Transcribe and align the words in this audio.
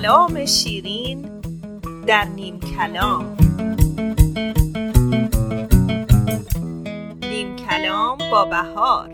کلام 0.00 0.46
شیرین 0.46 1.40
در 2.06 2.24
نیم 2.24 2.60
کلام. 2.60 3.36
نیم 7.22 7.56
کلام 7.56 8.18
با 8.18 8.44
بهار. 8.44 9.08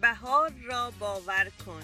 بهار 0.00 0.52
را 0.70 0.92
باور 1.00 1.48
کن. 1.66 1.82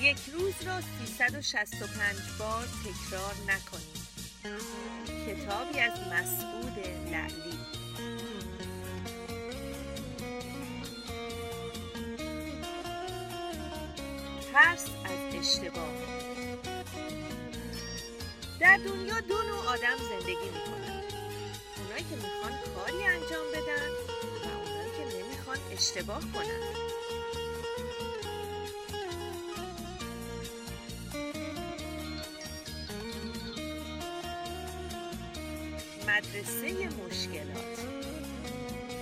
یک 0.00 0.18
روز 0.34 0.54
را 0.66 0.80
365 1.16 2.16
بار 2.38 2.64
تکرار 2.84 3.34
نکنید 3.46 4.05
کتابی 5.26 5.80
از 5.80 6.00
مسعود 6.12 6.78
لعلی. 7.10 7.58
ترس 14.52 14.84
از 15.04 15.34
اشتباه. 15.34 15.92
در 18.60 18.76
دنیا 18.76 19.20
دو 19.20 19.42
نوع 19.42 19.66
آدم 19.66 19.96
زندگی 20.10 20.34
می‌کنن. 20.34 21.02
اونایی 21.76 22.04
که 22.10 22.16
می‌خوان 22.16 22.52
کاری 22.76 23.02
انجام 23.02 23.46
بدن 23.52 23.90
و 24.44 24.58
اونایی 24.68 24.90
که 24.90 25.18
نمی‌خوان 25.18 25.58
اشتباه 25.72 26.20
کنن. 26.34 26.95
مدرسه 36.16 36.68
مشکلات. 36.68 37.78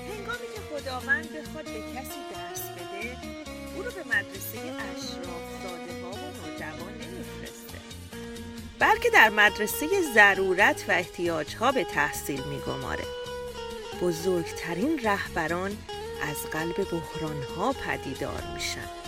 هنگامی 0.09 0.47
که 0.55 0.61
خداوند 0.71 1.29
بخواد 1.33 1.65
به 1.65 1.81
کسی 1.95 2.21
درس 2.35 2.63
بده 2.63 3.17
او 3.77 3.83
رو 3.83 3.91
به 3.91 4.05
مدرسه 4.05 4.59
اشراف 4.59 5.47
زاده 5.63 6.03
ها 6.03 6.11
و 6.11 6.49
نوجوان 6.51 6.93
نمیفرسته. 6.93 7.79
بلکه 8.79 9.11
در 9.11 9.31
مدرسه 9.31 9.87
ضرورت 10.15 10.85
و 10.89 10.93
احتیاج 10.93 11.55
ها 11.55 11.73
به 11.73 11.85
تحصیل 11.85 12.43
میگماره. 12.45 13.05
بزرگترین 14.03 14.99
رهبران 14.99 15.77
از 16.23 16.51
قلب 16.53 16.77
بحران 16.77 17.43
ها 17.57 17.73
پدیدار 17.73 18.43
میشن. 18.55 19.04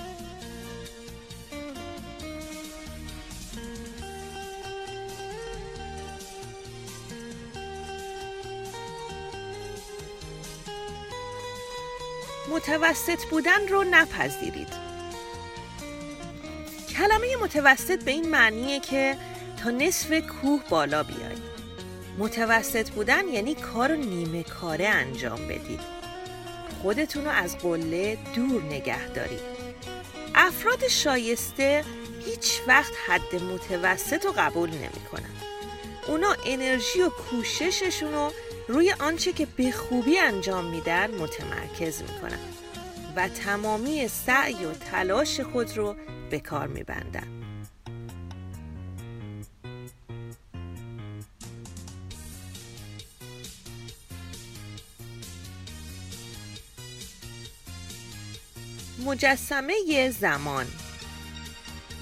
متوسط 12.69 13.25
بودن 13.25 13.69
رو 13.69 13.85
نپذیرید. 13.91 14.69
کلمه 16.97 17.37
متوسط 17.43 18.05
به 18.05 18.11
این 18.11 18.29
معنیه 18.29 18.81
که 18.81 19.17
تا 19.63 19.71
نصف 19.71 20.13
کوه 20.13 20.63
بالا 20.71 21.03
بیاید 21.03 21.39
متوسط 22.19 22.91
بودن 22.91 23.29
یعنی 23.29 23.55
کار 23.55 23.89
رو 23.89 23.97
نیمه 23.97 24.43
کاره 24.43 24.89
انجام 24.89 25.49
بدید. 25.49 25.81
خودتون 26.83 27.25
رو 27.25 27.31
از 27.31 27.59
قله 27.59 28.19
دور 28.35 28.63
نگه 28.63 29.09
دارید. 29.09 29.41
افراد 30.35 30.89
شایسته 30.89 31.85
هیچ 32.25 32.61
وقت 32.67 32.93
حد 33.07 33.43
متوسط 33.43 34.25
رو 34.25 34.35
قبول 34.37 34.71
نمی 34.71 35.05
کنن. 35.13 35.37
اونا 36.07 36.37
انرژی 36.47 37.03
و 37.03 37.09
کوشششون 37.09 38.13
رو 38.13 38.33
روی 38.69 38.95
آنچه 39.01 39.33
که 39.33 39.47
به 39.57 39.71
خوبی 39.71 40.19
انجام 40.19 40.65
میدن 40.65 41.11
متمرکز 41.11 42.03
می‌کنن. 42.03 42.56
و 43.17 43.29
تمامی 43.29 44.09
سعی 44.09 44.65
و 44.65 44.73
تلاش 44.73 45.41
خود 45.41 45.77
رو 45.77 45.97
به 46.31 46.41
کار 46.41 46.67
میبندن 46.67 47.37
مجسمه 59.05 60.11
زمان. 60.11 60.67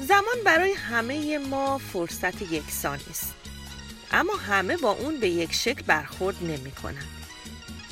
زمان 0.00 0.36
برای 0.44 0.72
همه 0.72 1.38
ما 1.38 1.78
فرصت 1.78 2.42
یکسانی 2.42 3.02
است. 3.10 3.34
اما 4.12 4.36
همه 4.36 4.76
با 4.76 4.91
اون 4.91 5.20
به 5.20 5.28
یک 5.28 5.52
شکل 5.52 5.82
برخورد 5.82 6.36
نمی 6.42 6.70
کنن. 6.70 7.23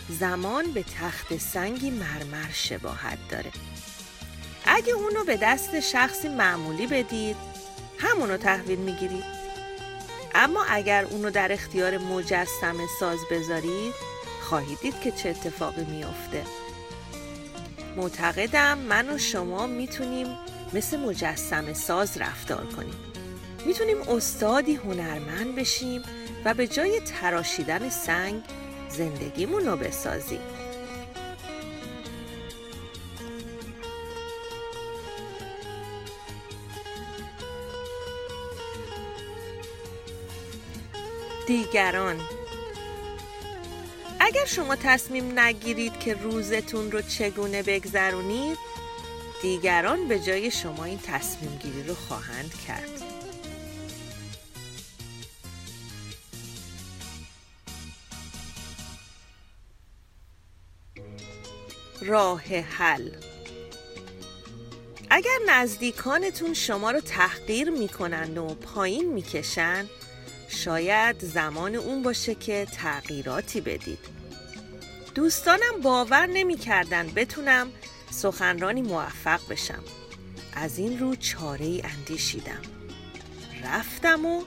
زمان 0.09 0.73
به 0.73 0.85
تخت 1.01 1.37
سنگی 1.39 1.91
مرمر 1.91 2.51
شباهت 2.53 3.19
داره. 3.29 3.51
اگه 4.67 4.93
اونو 4.93 5.25
به 5.25 5.37
دست 5.37 5.81
شخصی 5.81 6.29
معمولی 6.29 6.87
بدید 6.87 7.37
همونو 7.99 8.37
تحویل 8.37 8.79
می‌گیرید. 8.79 9.25
اما 10.35 10.65
اگر 10.69 11.05
اونو 11.05 11.31
در 11.31 11.53
اختیار 11.53 11.99
مجسم 11.99 12.77
ساز 13.01 13.19
بذارید 13.31 13.95
خواهید 14.43 14.81
دید 14.81 15.01
که 15.01 15.11
چه 15.11 15.29
اتفاقی 15.29 15.85
میافته. 15.85 16.45
معتقدم 17.97 18.79
من 18.79 19.09
و 19.09 19.19
شما 19.19 19.67
می‌تونیم 19.67 20.27
مثل 20.73 21.01
مجسم 21.01 21.73
ساز 21.73 22.19
رفتار 22.19 22.67
کنیم. 22.67 22.95
می‌تونیم 23.67 24.03
استادی 24.09 24.75
هنرمند 24.75 25.55
بشیم 25.55 26.03
و 26.45 26.55
به 26.55 26.67
جای 26.67 27.01
تراشیدن 27.01 27.89
سنگ 27.89 28.43
زندگیمون 28.93 29.67
رو 29.67 29.77
بسازیم 29.77 30.41
دیگران 41.47 42.21
اگر 44.21 44.45
شما 44.45 44.77
تصمیم 44.77 45.39
نگیرید 45.39 45.99
که 45.99 46.15
روزتون 46.15 46.93
رو 46.93 47.03
چگونه 47.03 47.63
بگذرونید 47.63 48.59
دیگران 49.43 50.09
به 50.09 50.19
جای 50.19 50.51
شما 50.51 50.85
این 50.85 50.99
تصمیم 50.99 51.59
گیری 51.63 51.83
رو 51.83 51.95
خواهند 51.95 52.55
کرد. 52.67 53.02
راه 62.05 62.43
حل. 62.43 63.11
اگر 65.11 65.39
نزدیکانتون 65.49 66.55
شما 66.55 66.91
رو 66.91 67.01
تحقیر 67.01 67.71
می‌کنند 67.71 68.39
و 68.39 68.47
پایین 68.47 69.13
می‌کشن 69.13 69.87
شاید 70.49 71.19
زمان 71.19 71.75
اون 71.75 72.03
باشه 72.03 72.35
که 72.35 72.67
تغییراتی 72.73 73.61
بدید. 73.61 73.99
دوستانم 75.15 75.81
باور 75.83 76.27
نمی‌کردن 76.27 77.07
بتونم 77.07 77.69
سخنرانی 78.11 78.83
موفق 78.83 79.41
بشم. 79.51 79.85
از 80.55 80.79
این 80.79 80.99
رو 80.99 81.17
چاره 81.17 81.67
ای 81.67 81.83
اندیشیدم. 81.85 82.63
رفتم 83.65 84.27
و 84.27 84.43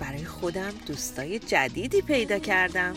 برای 0.00 0.24
خودم 0.24 0.72
دوستای 0.86 1.38
جدیدی 1.38 2.02
پیدا 2.02 2.38
کردم. 2.38 2.94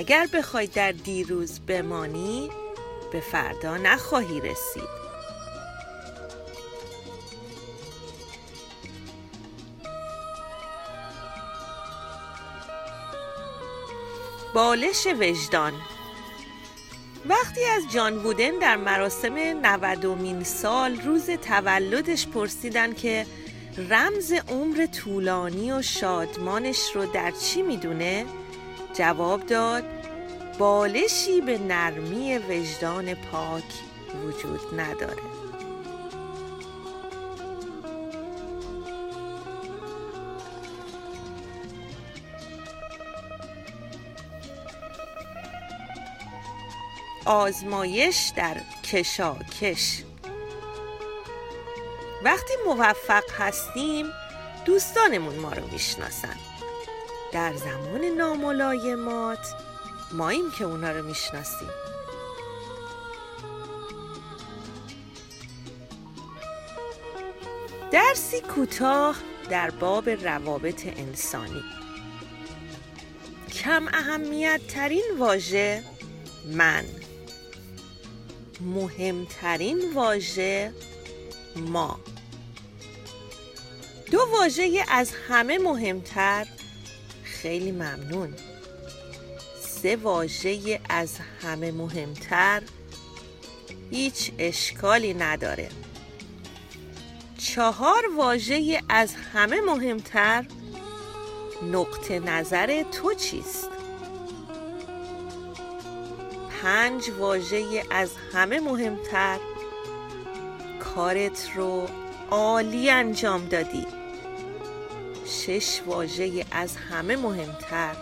اگر 0.00 0.28
بخوای 0.34 0.66
در 0.66 0.92
دیروز 0.92 1.60
بمانی 1.60 2.50
به 3.12 3.20
فردا 3.20 3.76
نخواهی 3.76 4.40
رسید. 4.40 4.88
بالش 14.54 15.06
وجدان. 15.06 15.72
وقتی 17.26 17.64
از 17.64 17.82
جان 17.92 18.18
بودن 18.22 18.58
در 18.58 18.76
مراسم 18.76 19.34
نودومین 19.34 20.44
سال 20.44 21.00
روز 21.00 21.30
تولدش 21.30 22.26
پرسیدن 22.26 22.92
که 22.92 23.26
رمز 23.90 24.32
عمر 24.32 24.86
طولانی 24.86 25.72
و 25.72 25.82
شادمانش 25.82 26.80
رو 26.94 27.06
در 27.06 27.30
چی 27.30 27.62
می‌دونه 27.62 28.26
جواب 28.94 29.46
داد 29.46 29.84
بالشی 30.58 31.40
به 31.40 31.58
نرمی 31.58 32.38
وجدان 32.38 33.14
پاک 33.14 33.64
وجود 34.24 34.80
نداره. 34.80 35.22
آزمایش 47.26 48.32
در 48.36 48.56
کشاکش. 48.84 50.02
وقتی 52.24 52.52
موفق 52.66 53.24
هستیم 53.38 54.06
دوستانمون 54.64 55.36
ما 55.36 55.52
رو 55.52 55.66
می‌شناسن. 55.72 56.36
در 57.32 57.56
زمان 57.56 58.04
ناملایمات 58.04 59.54
ماییم 60.12 60.50
که 60.50 60.64
اونا 60.64 60.92
رو 60.92 61.06
می‌شناسیم. 61.06 61.68
درسی 67.92 68.40
کوتاه 68.40 69.16
در 69.50 69.70
باب 69.70 70.10
روابط 70.10 70.86
انسانی. 70.86 71.62
کم 73.52 73.88
اهمیت 73.92 74.60
ترین 74.68 75.04
واژه 75.18 75.84
من. 76.46 76.84
مهمترین 78.60 79.94
واژه 79.94 80.72
ما. 81.56 82.00
دو 84.10 84.26
واژه 84.32 84.84
از 84.88 85.12
همه 85.28 85.58
مهمتر 85.58 86.46
خیلی 87.42 87.72
ممنون. 87.72 88.34
سه 89.60 89.96
واژه 89.96 90.80
از 90.88 91.16
همه 91.42 91.72
مهمتر. 91.72 92.62
هیچ 93.90 94.32
اشکالی 94.38 95.14
نداره. 95.14 95.68
چهار 97.38 98.02
واژه 98.16 98.82
از 98.88 99.14
همه 99.32 99.60
مهمتر. 99.60 100.44
نقطه 101.72 102.18
نظر 102.18 102.82
تو 102.82 103.14
چیست؟ 103.14 103.68
پنج 106.62 107.10
واژه 107.18 107.82
از 107.90 108.10
همه 108.32 108.60
مهمتر. 108.60 109.38
کارت 110.94 111.50
رو 111.54 111.86
عالی 112.30 112.90
انجام 112.90 113.46
دادی. 113.46 113.99
شش 115.30 115.80
واژه 115.86 116.44
از 116.50 116.76
همه 116.76 117.16
مهمتر. 117.16 117.96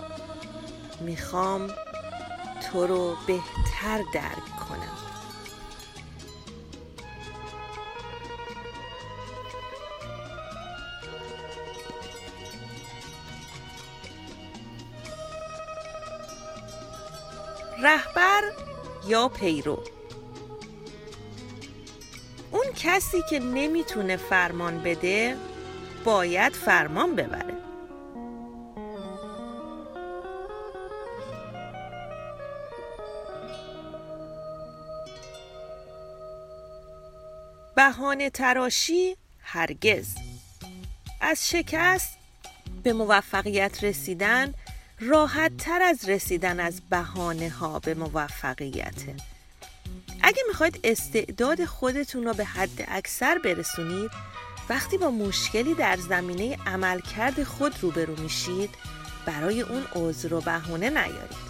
می‌خوام 1.01 1.71
تو 2.73 2.87
رو 2.87 3.17
بهتر 3.27 4.03
درک 4.15 4.57
کنم. 4.69 4.99
رهبر 17.83 18.43
یا 19.07 19.29
پیرو؟ 19.29 19.83
اون 22.51 22.73
کسی 22.77 23.23
که 23.31 23.39
نمی‌تونه 23.39 24.17
فرمان 24.17 24.79
بده 24.79 25.37
باید 26.09 26.53
فرمان 26.53 27.17
ببره. 27.17 27.55
بهانه 37.77 38.31
تراشی 38.31 39.17
هرگز. 39.41 40.07
از 41.21 41.51
شکست 41.51 42.19
به 42.83 42.93
موفقیت 42.93 43.85
رسیدن 43.85 44.55
راحت 45.01 45.57
تر 45.57 45.83
از 45.83 46.09
رسیدن 46.09 46.61
از 46.61 46.81
بهانه 46.91 47.51
ها 47.51 47.79
به 47.79 47.95
موفقیته 47.95 49.15
اگه 50.23 50.43
می‌خواید 50.49 50.81
استعداد 50.85 51.65
خودتون 51.65 52.25
رو 52.25 52.35
به 52.35 52.45
حد 52.45 52.85
اکثر 52.89 53.39
برسونید 53.39 54.11
وقتی 54.71 54.99
با 54.99 55.11
مشکلی 55.11 55.75
در 55.75 55.97
زمینه 55.97 56.59
عملکرد 56.67 57.43
خود 57.43 57.83
روبرو 57.83 58.17
میشید 58.23 58.71
برای 59.27 59.61
اون 59.61 59.85
عذر 59.95 60.35
و 60.35 60.41
بهانه 60.41 60.91
نیارید. 60.91 61.49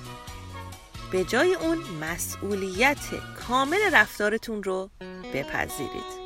به 1.13 1.25
جای 1.25 1.55
اون 1.55 1.79
مسئولیت 2.01 2.99
کامل 3.47 3.79
رفتارتون 3.93 4.63
رو 4.63 4.91
بپذیرید. 5.35 6.19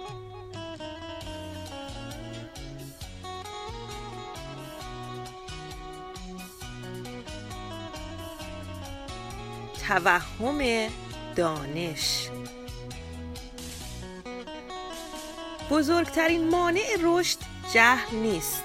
توهم 9.89 10.91
دانش. 11.37 12.29
بزرگترین 15.73 16.51
مانع 16.51 16.97
رشد 17.03 17.39
جهل 17.73 18.17
نیست 18.17 18.65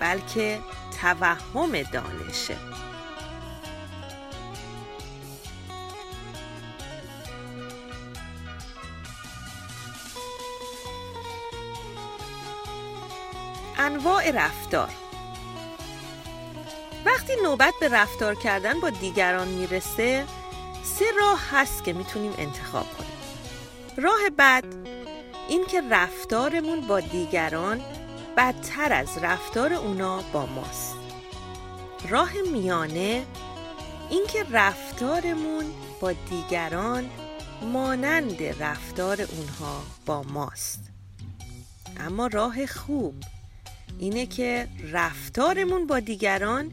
بلکه 0.00 0.60
توهم 1.00 1.82
دانشه. 1.82 2.56
انواع 13.78 14.30
رفتار. 14.30 14.88
وقتی 17.06 17.32
نوبت 17.42 17.74
به 17.80 17.88
رفتار 17.88 18.34
کردن 18.34 18.80
با 18.80 18.90
دیگران 18.90 19.48
می‌رسه 19.48 20.24
سه 20.84 21.04
راه 21.20 21.40
هست 21.50 21.84
که 21.84 21.92
می‌تونیم 21.92 22.34
انتخاب 22.38 22.86
کنیم. 22.98 23.10
راه 23.96 24.30
بعد 24.36 24.85
این 25.48 25.66
که 25.66 25.82
رفتارمون 25.90 26.80
با 26.80 27.00
دیگران 27.00 27.80
بدتر 28.36 28.92
از 28.92 29.08
رفتار 29.22 29.72
اونا 29.72 30.22
با 30.32 30.46
ماست. 30.46 30.96
راه 32.08 32.32
میانه 32.52 33.24
اینکه 34.10 34.44
رفتارمون 34.50 35.64
با 36.00 36.12
دیگران 36.12 37.10
مانند 37.62 38.42
رفتار 38.42 39.22
اونها 39.22 39.82
با 40.06 40.22
ماست. 40.22 40.80
اما 42.00 42.26
راه 42.26 42.66
خوب 42.66 43.14
اینه 43.98 44.26
که 44.26 44.68
رفتارمون 44.92 45.86
با 45.86 46.00
دیگران 46.00 46.70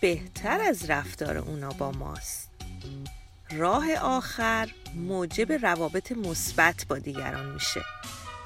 بهتر 0.00 0.60
از 0.60 0.90
رفتار 0.90 1.38
اونا 1.38 1.68
با 1.68 1.90
ماست. 1.90 2.50
راه 3.52 3.94
آخر 3.94 4.70
موجب 4.94 5.52
روابط 5.52 6.12
مثبت 6.12 6.86
با 6.88 6.98
دیگران 6.98 7.46
میشه 7.46 7.84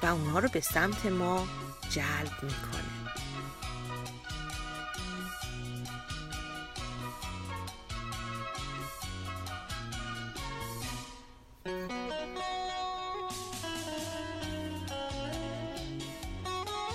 و 0.02 0.06
اونها 0.06 0.38
رو 0.38 0.49
به 0.49 0.61
سمت 0.61 1.06
ما 1.06 1.46
جلب 1.90 2.42
می‌کنه. 2.42 2.84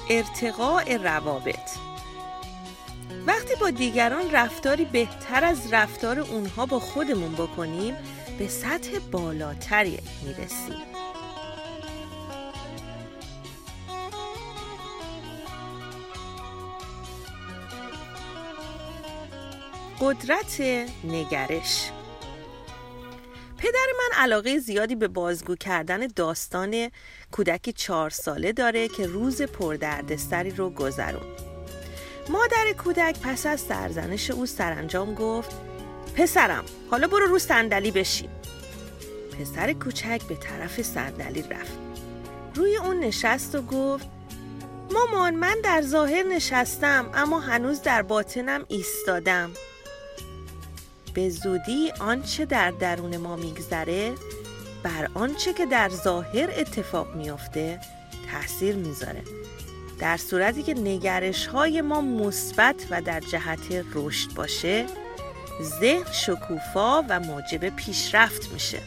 ارتقاء 0.09 0.97
روابط. 0.97 1.88
وقتی 3.27 3.55
با 3.61 3.69
دیگران 3.69 4.31
رفتاری 4.31 4.85
بهتر 4.85 5.45
از 5.45 5.73
رفتار 5.73 6.19
اونها 6.19 6.65
با 6.65 6.79
خودمون 6.79 7.33
بکنیم 7.33 7.95
به 8.39 8.47
سطح 8.47 8.99
بالاتری 9.11 9.97
می‌رسیم. 10.23 10.89
قدرت 20.01 20.61
نگرش. 21.03 21.91
پدر 23.57 23.87
من 23.97 24.23
علاقه 24.23 24.59
زیادی 24.59 24.95
به 24.95 25.07
بازگو 25.07 25.55
کردن 25.55 26.07
داستان 26.07 26.91
کودکی 27.31 27.73
چهار 27.73 28.09
ساله 28.09 28.51
داره 28.51 28.87
که 28.87 29.07
روز 29.07 29.41
پردردسری 29.41 30.51
رو 30.51 30.69
گذرون 30.69 31.48
مادر 32.29 32.73
کودک 32.77 33.19
پس 33.19 33.45
از 33.45 33.59
سرزنش 33.59 34.31
او 34.31 34.45
سرانجام 34.45 35.13
گفت 35.13 35.51
پسرم 36.15 36.63
حالا 36.91 37.07
برو 37.07 37.25
رو 37.25 37.39
صندلی 37.39 37.91
بشین. 37.91 38.29
پسر 39.39 39.73
کوچک 39.73 40.21
به 40.29 40.35
طرف 40.35 40.81
صندلی 40.81 41.41
رفت. 41.41 41.77
روی 42.55 42.77
اون 42.77 42.99
نشست 42.99 43.55
و 43.55 43.61
گفت 43.61 44.07
مامان 44.91 45.35
من 45.35 45.57
در 45.63 45.81
ظاهر 45.81 46.23
نشستم 46.23 47.09
اما 47.13 47.39
هنوز 47.39 47.81
در 47.81 48.01
باطنم 48.01 48.65
ایستادم. 48.67 49.51
به 51.13 51.29
زودی 51.29 51.91
آنچه 51.99 52.45
در 52.45 52.71
درون 52.71 53.17
ما 53.17 53.35
میگذره 53.35 54.13
بر 54.83 55.09
آنچه 55.13 55.53
که 55.53 55.65
در 55.65 55.89
ظاهر 55.89 56.49
اتفاق 56.57 57.15
میافته 57.15 57.79
تاثیر 58.31 58.75
می‌ذاره. 58.75 59.23
در 59.99 60.17
صورتی 60.17 60.63
که 60.63 60.73
نگرش 60.73 61.47
های 61.47 61.81
ما 61.81 62.01
مثبت 62.01 62.87
و 62.89 63.01
در 63.01 63.19
جهت 63.19 63.83
رشد 63.93 64.33
باشه 64.33 64.85
ذهن 65.61 66.11
شکوفا 66.11 67.01
و 67.09 67.19
موجب 67.19 67.69
پیشرفت 67.69 68.53
میشه. 68.53 68.79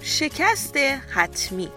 شکست 0.00 0.76
حتمی 1.10 1.68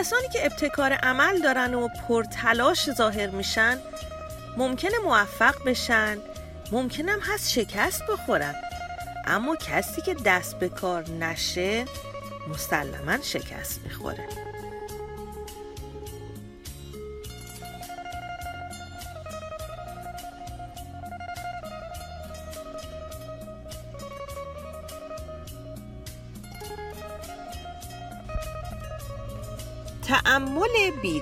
کسانی 0.00 0.28
که 0.28 0.46
ابتکار 0.46 0.92
عمل 0.92 1.42
دارن 1.42 1.74
و 1.74 1.88
پرتلاش 1.88 2.90
ظاهر 2.92 3.30
میشن 3.30 3.78
ممکنه 4.56 4.98
موفق 5.04 5.64
بشن 5.66 6.18
ممکنم 6.72 7.18
هست 7.20 7.50
شکست 7.50 8.02
بخورن. 8.06 8.54
اما 9.26 9.56
کسی 9.56 10.00
که 10.00 10.14
دست 10.14 10.58
به 10.58 10.68
کار 10.68 11.10
نشه 11.10 11.84
مسلما 12.48 13.22
شکست 13.22 13.80
می‌خوره. 13.84 14.28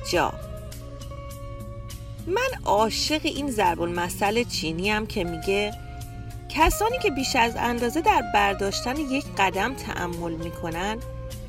بیجا 0.04 0.32
من 2.26 2.50
عاشق 2.64 3.20
این 3.24 3.50
ضرب 3.50 3.80
المثل 3.82 4.44
چینی 4.44 4.90
هم 4.90 5.06
که 5.06 5.24
میگه 5.24 5.72
کسانی 6.48 6.98
که 6.98 7.10
بیش 7.10 7.36
از 7.36 7.52
اندازه 7.56 8.00
در 8.00 8.22
برداشتن 8.34 8.96
یک 8.96 9.24
قدم 9.38 9.74
تعمل 9.74 10.32
می‌کنن 10.32 10.98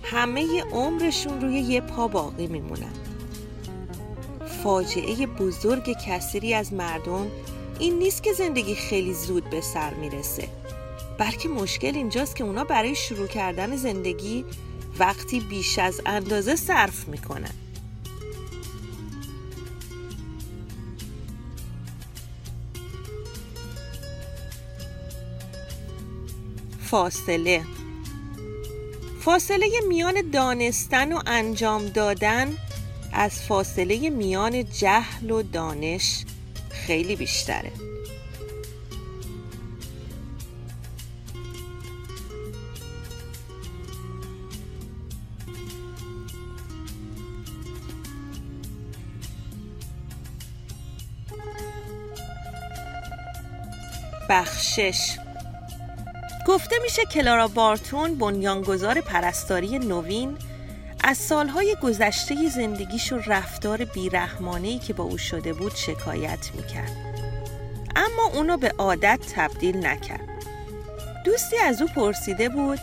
همه 0.04 0.64
عمرشون 0.64 1.42
روی 1.42 1.60
یه 1.60 1.82
پا 1.82 2.08
باقی 2.08 2.48
میمونن. 2.48 2.94
فاجعه 4.64 5.28
بزرگ 5.28 5.98
کسری 6.06 6.54
از 6.54 6.74
مردم 6.74 7.28
این 7.80 8.00
نیست 8.00 8.24
که 8.24 8.34
زندگی 8.34 8.76
خیلی 8.76 9.14
زود 9.14 9.50
به 9.50 9.62
سر 9.62 9.94
می‌رسه 9.94 10.48
بلکه 11.18 11.50
مشکل 11.50 11.96
اینجاست 11.96 12.36
که 12.36 12.44
اونا 12.44 12.64
برای 12.64 12.96
شروع 12.96 13.28
کردن 13.28 13.76
زندگی 13.76 14.46
وقتی 15.00 15.40
بیش 15.40 15.80
از 15.80 16.02
اندازه 16.06 16.56
صرف 16.56 17.08
می‌کنن. 17.08 17.54
فاصله. 26.90 27.64
فاصله 29.22 29.68
میان 29.88 30.30
دانستن 30.32 31.14
و 31.14 31.22
انجام 31.28 31.86
دادن 31.86 32.58
از 33.14 33.42
فاصله 33.42 34.10
میان 34.10 34.66
جهل 34.70 35.32
و 35.32 35.42
دانش 35.42 36.26
خیلی 36.70 37.16
بیشتره. 37.16 37.72
بخشش. 54.30 55.29
گفته 56.50 56.76
میشه 56.82 57.06
کلارا 57.06 57.48
بارتون 57.48 58.16
بنیانگذار 58.16 59.02
پرستاری 59.02 59.80
نوین 59.80 60.38
از 61.04 61.18
سالهای 61.18 61.76
گذشته 61.84 62.50
زندگیش 62.50 63.14
و 63.14 63.18
رفتار 63.26 63.86
بیرحمانهی 63.86 64.80
که 64.80 64.94
با 64.94 65.04
او 65.04 65.18
شده 65.18 65.54
بود 65.54 65.76
شکایت 65.76 66.50
می‌کرد. 66.56 66.92
اما 67.96 68.24
اونو 68.34 68.58
به 68.58 68.74
عادت 68.78 69.20
تبدیل 69.36 69.86
نکرد. 69.86 70.30
دوستی 71.26 71.58
از 71.58 71.82
او 71.82 71.88
پرسیده 71.88 72.50
بود 72.50 72.80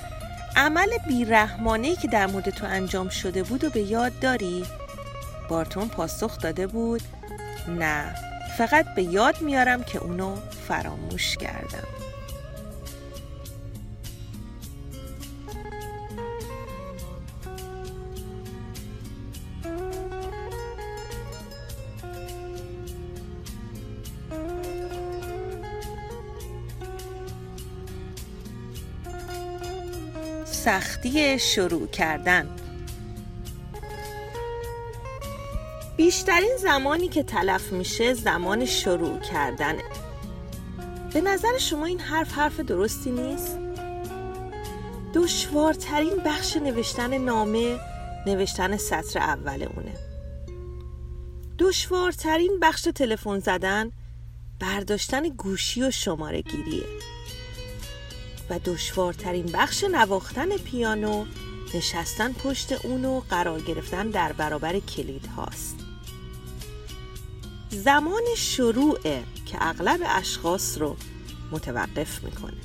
عمل 0.56 0.88
بیرحمانهی 1.08 1.96
که 1.96 2.08
در 2.08 2.26
مورد 2.26 2.50
تو 2.50 2.66
انجام 2.66 3.08
شده 3.08 3.42
بود 3.42 3.64
و 3.64 3.70
به 3.70 3.80
یاد 3.80 4.18
داری؟ 4.20 4.64
بارتون 5.48 5.88
پاسخ 5.88 6.38
داده 6.38 6.66
بود 6.66 7.02
نه 7.68 8.14
فقط 8.58 8.86
به 8.94 9.02
یاد 9.02 9.40
میارم 9.40 9.84
که 9.84 9.98
اونو 9.98 10.36
فراموش 10.68 11.36
کردم. 11.36 11.95
سختی 31.06 31.38
شروع 31.38 31.86
کردن. 31.86 32.48
بیشترین 35.96 36.56
زمانی 36.58 37.08
که 37.08 37.22
تلف 37.22 37.72
میشه 37.72 38.14
زمان 38.14 38.64
شروع 38.64 39.18
کردنه. 39.18 39.82
به 41.12 41.20
نظر 41.20 41.58
شما 41.58 41.86
این 41.86 42.00
حرف 42.00 42.32
حرف 42.32 42.60
درستی 42.60 43.10
نیست؟ 43.10 43.58
دشوارترین 45.14 46.16
بخش 46.24 46.56
نوشتن 46.56 47.18
نامه 47.18 47.78
نوشتن 48.26 48.76
سطر 48.76 49.18
اول 49.18 49.62
اونه. 49.62 49.94
دشوارترین 51.58 52.58
بخش 52.62 52.82
تلفن 52.82 53.38
زدن 53.38 53.92
برداشتن 54.60 55.28
گوشی 55.28 55.82
و 55.82 55.90
شماره 55.90 56.42
گیریه 56.42 56.95
و 58.50 58.58
دشوارترین 58.64 59.46
بخش 59.46 59.84
نواختن 59.84 60.56
پیانو 60.56 61.24
نشستن 61.74 62.32
پشت 62.32 62.72
اون 62.72 63.04
و 63.04 63.20
قرار 63.30 63.60
گرفتن 63.60 64.10
در 64.10 64.32
برابر 64.32 64.80
کلید 64.80 65.26
هاست. 65.26 65.76
زمان 67.70 68.22
شروعه 68.36 69.22
که 69.46 69.56
اغلب 69.60 70.00
اشخاص 70.06 70.78
رو 70.78 70.96
متوقف 71.52 72.24
می‌کنه. 72.24 72.56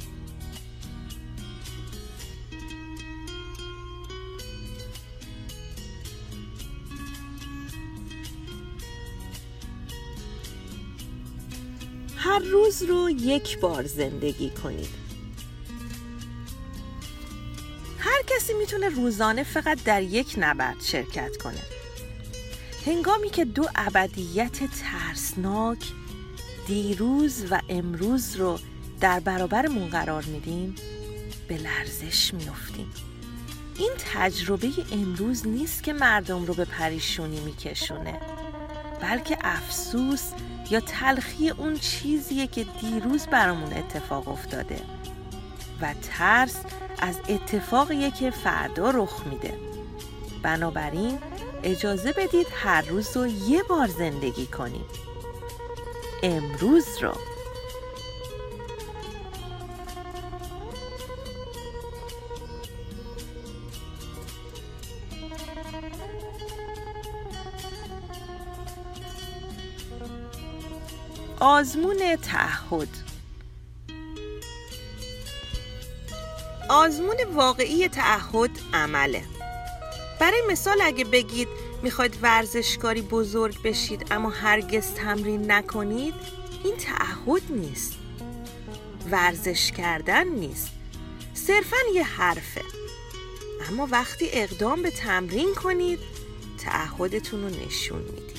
هر 12.15 12.39
روز 12.39 12.83
رو 12.83 13.09
یک 13.09 13.59
بار 13.59 13.87
زندگی 13.87 14.49
کنید. 14.49 15.10
کسی 18.41 18.53
می‌تونه 18.53 18.89
روزانه 18.89 19.43
فقط 19.43 19.83
در 19.83 20.01
یک 20.01 20.35
نبرد 20.37 20.81
شرکت 20.81 21.37
کنه. 21.37 21.59
هنگامی 22.85 23.29
که 23.29 23.45
دو 23.45 23.65
ابدیت 23.75 24.59
ترسناک 24.81 25.77
دیروز 26.67 27.45
و 27.51 27.61
امروز 27.69 28.35
رو 28.35 28.59
در 29.01 29.19
برابرمون 29.19 29.89
قرار 29.89 30.23
میدیم 30.23 30.75
به 31.47 31.57
لرزش 31.57 32.33
میفتیم 32.33 32.93
این 33.77 33.91
تجربه 34.13 34.69
امروز 34.91 35.47
نیست 35.47 35.83
که 35.83 35.93
مردم 35.93 36.45
رو 36.45 36.53
به 36.53 36.65
پریشونی 36.65 37.39
میکشونه 37.39 38.21
بلکه 39.01 39.37
افسوس 39.41 40.31
یا 40.69 40.79
تلخی 40.79 41.49
اون 41.49 41.77
چیزیه 41.77 42.47
که 42.47 42.65
دیروز 42.81 43.27
برامون 43.27 43.73
اتفاق 43.73 44.27
افتاده. 44.27 44.81
و 45.81 45.93
ترس 46.01 46.57
از 47.01 47.19
اتفاقیه 47.29 48.11
که 48.11 48.31
فردا 48.31 48.89
رخ 48.89 49.27
میده. 49.27 49.53
بنابراین 50.43 51.19
اجازه 51.63 52.11
بدید 52.11 52.47
هر 52.51 52.81
روز 52.81 53.17
رو 53.17 53.27
یه 53.27 53.63
بار 53.63 53.87
زندگی 53.87 54.45
کنیم. 54.45 54.85
امروز 56.23 56.87
رو. 57.01 57.13
آزمون 71.39 72.15
تعهد. 72.15 73.00
آزمون 76.71 77.15
واقعی 77.33 77.87
تعهد 77.87 78.49
عمله. 78.73 79.23
برای 80.19 80.41
مثال 80.49 80.77
اگه 80.83 81.05
بگید 81.05 81.47
می‌خواید 81.83 82.17
ورزشکاری 82.21 83.01
بزرگ 83.01 83.61
بشید 83.63 84.07
اما 84.11 84.29
هرگز 84.29 84.93
تمرین 84.93 85.51
نکنید 85.51 86.13
این 86.63 86.77
تعهد 86.77 87.41
نیست. 87.49 87.93
ورزش 89.11 89.71
کردن 89.71 90.27
نیست. 90.27 90.69
صرفا 91.33 91.77
یه 91.93 92.03
حرفه. 92.03 92.61
اما 93.69 93.87
وقتی 93.91 94.29
اقدام 94.31 94.81
به 94.81 94.91
تمرین 94.91 95.55
کنید 95.55 95.99
تعهدتون 96.57 97.43
رو 97.43 97.49
نشون 97.65 98.01
می‌دید. 98.01 98.30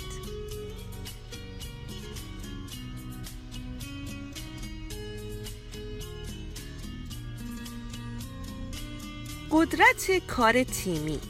قدرت 9.52 10.26
کار 10.26 10.64
تیمی. 10.64 11.21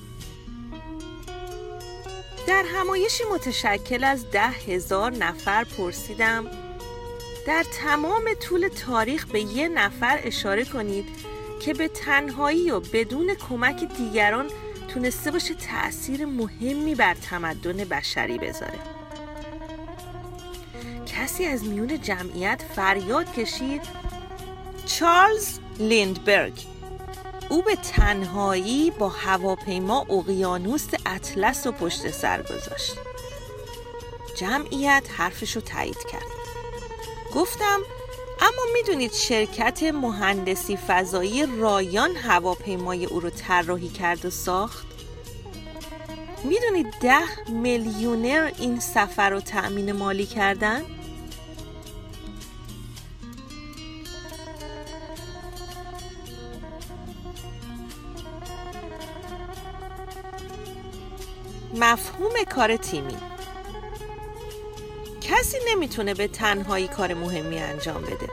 در 2.46 2.64
همایشی 2.74 3.24
متشکل 3.34 4.04
از 4.04 4.30
ده 4.30 4.48
هزار 4.48 5.12
نفر 5.12 5.64
پرسیدم 5.64 6.46
در 7.46 7.64
تمام 7.82 8.24
طول 8.40 8.68
تاریخ 8.68 9.26
به 9.26 9.40
یه 9.40 9.68
نفر 9.68 10.20
اشاره 10.22 10.64
کنید 10.64 11.04
که 11.60 11.74
به 11.74 11.88
تنهایی 11.88 12.70
و 12.70 12.80
بدون 12.80 13.34
کمک 13.34 13.96
دیگران 13.96 14.50
تونسته 14.88 15.30
باشه 15.30 15.54
تأثیر 15.54 16.26
مهمی 16.26 16.94
بر 16.94 17.14
تمدن 17.14 17.84
بشری 17.84 18.38
بذاره. 18.38 18.78
کسی 21.06 21.44
از 21.44 21.64
میون 21.64 22.00
جمعیت 22.00 22.62
فریاد 22.76 23.32
کشید 23.32 23.82
چارلز 24.86 25.58
لیندبرگ. 25.78 26.71
او 27.52 27.62
به 27.62 27.76
تنهایی 27.76 28.90
با 28.90 29.08
هواپیما 29.08 30.06
اقیانوس 30.10 30.86
اطلس 31.06 31.66
و 31.66 31.72
پشت 31.72 32.10
سر 32.10 32.42
گذاشت. 32.42 32.96
جمعیت 34.36 35.02
حرفش 35.16 35.56
رو 35.56 35.62
تایید 35.62 35.98
کرد. 36.12 36.26
گفتم 37.34 37.80
اما 38.40 38.62
می‌دونید 38.72 39.12
شرکت 39.12 39.82
مهندسی 39.82 40.76
فضایی 40.76 41.46
رایان 41.60 42.16
هواپیمای 42.16 43.04
او 43.04 43.20
رو 43.20 43.30
طراحی 43.30 43.88
کرد 43.88 44.24
و 44.24 44.30
ساخت؟ 44.30 44.86
می‌دونید 46.44 46.86
ده 47.00 47.50
میلیونر 47.50 48.52
این 48.58 48.80
سفر 48.80 49.30
رو 49.30 49.40
تأمین 49.40 49.92
مالی 49.92 50.26
کردن؟ 50.26 50.82
مفهوم 61.82 62.32
کار 62.54 62.76
تیمی. 62.76 63.16
کسی 65.20 65.56
نمی‌تونه 65.68 66.14
به 66.14 66.28
تنهایی 66.28 66.88
کار 66.88 67.14
مهمی 67.14 67.58
انجام 67.58 68.02
بده. 68.02 68.28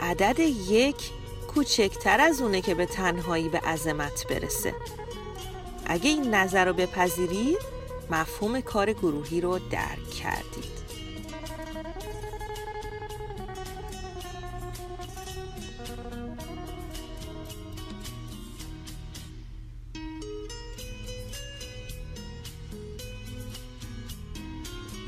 عدد 0.00 0.38
یک 0.68 1.10
کوچکتر 1.54 2.20
از 2.20 2.40
اونه 2.40 2.60
که 2.60 2.74
به 2.74 2.86
تنهایی 2.86 3.48
به 3.48 3.58
عظمت 3.58 4.26
برسه. 4.26 4.74
اگه 5.86 6.10
این 6.10 6.34
نظر 6.34 6.64
رو 6.64 6.72
بپذیرید 6.72 7.58
مفهوم 8.10 8.60
کار 8.60 8.92
گروهی 8.92 9.40
رو 9.40 9.58
درک 9.58 10.10
کردید 10.10 10.77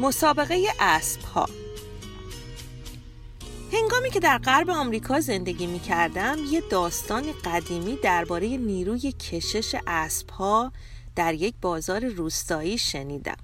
مسابقه 0.00 0.66
اسب 0.80 1.22
ها 1.22 1.46
هنگامی 3.72 4.10
که 4.10 4.20
در 4.20 4.38
غرب 4.38 4.70
آمریکا 4.70 5.20
زندگی 5.20 5.66
می 5.66 5.80
کردم 5.80 6.36
یه 6.50 6.62
داستان 6.70 7.24
قدیمی 7.44 7.96
درباره 8.02 8.56
نیروی 8.56 9.12
کشش 9.12 9.76
اسب 9.86 10.30
ها 10.30 10.72
در 11.16 11.34
یک 11.34 11.54
بازار 11.62 12.04
روستایی 12.04 12.78
شنیدم. 12.78 13.36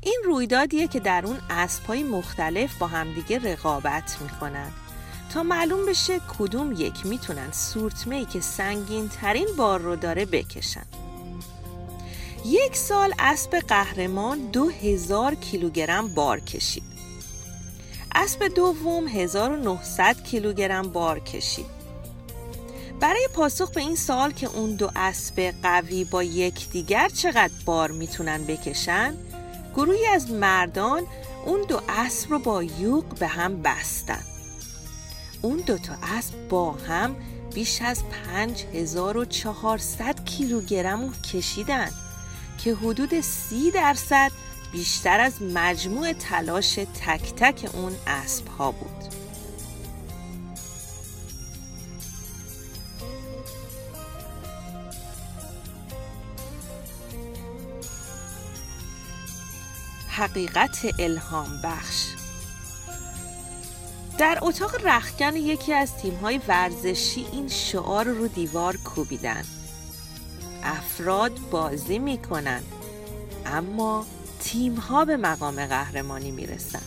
این 0.00 0.20
رویدادیه 0.24 0.88
که 0.88 1.00
در 1.00 1.26
اون 1.26 1.38
اسب 1.50 1.84
های 1.84 2.02
مختلف 2.02 2.78
با 2.78 2.86
همدیگه 2.86 3.38
رقابت 3.38 4.18
می‌کنن. 4.22 4.72
تا 5.32 5.42
معلوم 5.42 5.86
بشه 5.86 6.20
کدوم 6.38 6.72
یک 6.72 7.06
می‌تونن 7.06 7.52
سورتمه 7.52 8.16
ای 8.16 8.24
که 8.24 8.40
سنگین 8.40 9.08
ترین 9.08 9.48
بار 9.56 9.80
رو 9.80 9.96
داره 9.96 10.24
بکشن. 10.24 10.86
یک 12.44 12.76
سال 12.76 13.14
اسب 13.18 13.58
قهرمان 13.68 14.38
دو 14.38 14.68
هزار 14.68 15.34
کیلوگرم 15.34 16.14
بار 16.14 16.40
کشید. 16.40 16.82
اسب 18.14 18.48
دوم 18.48 19.08
1900 19.08 20.22
کیلوگرم 20.22 20.82
بار 20.82 21.20
کشید. 21.20 21.66
برای 23.00 23.28
پاسخ 23.34 23.70
به 23.70 23.80
این 23.80 23.96
سال 23.96 24.30
که 24.30 24.46
اون 24.46 24.74
دو 24.74 24.90
اسب 24.96 25.54
قوی 25.62 26.04
با 26.04 26.22
یکدیگر 26.22 27.08
چقدر 27.08 27.54
بار 27.64 27.90
می‌تونن 27.90 28.44
بکشن 28.44 29.14
گروهی 29.74 30.06
از 30.06 30.30
مردان 30.30 31.02
اون 31.46 31.62
دو 31.68 31.80
اسب 31.88 32.30
رو 32.30 32.38
با 32.38 32.62
یوق 32.62 33.18
به 33.18 33.26
هم 33.26 33.62
بستن. 33.62 34.24
اون 35.42 35.56
دو 35.56 35.78
تا 35.78 35.94
اسب 36.02 36.48
با 36.48 36.72
هم 36.72 37.16
بیش 37.54 37.82
از 37.82 38.02
5400 38.34 40.24
کیلوگرم 40.24 41.12
کشیدن. 41.32 41.90
که 42.58 42.74
حدود 42.74 43.20
سی 43.20 43.70
درصد 43.70 44.32
بیشتر 44.72 45.20
از 45.20 45.42
مجموع 45.42 46.12
تلاش 46.12 46.74
تک 46.74 47.34
تک 47.36 47.70
اون 47.74 47.92
اسب 48.06 48.48
ها 48.48 48.70
بود. 48.70 49.14
حقیقت 60.08 60.86
الهام 60.98 61.60
بخش. 61.64 62.06
در 64.18 64.38
اتاق 64.42 64.86
رخکن 64.86 65.36
یکی 65.36 65.72
از 65.72 65.96
تیم‌های 65.96 66.40
ورزشی 66.48 67.26
این 67.32 67.48
شعار 67.48 68.04
رو 68.04 68.28
دیوار 68.28 68.76
کوبیدن. 68.76 69.44
افراد 70.64 71.32
بازی 71.50 71.98
می‌کنن 71.98 72.62
اما 73.46 74.06
تیم 74.40 74.74
ها 74.74 75.04
به 75.04 75.16
مقام 75.16 75.66
قهرمانی 75.66 76.30
می‌رسن 76.30 76.82